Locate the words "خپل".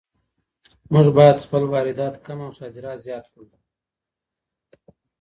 1.45-1.63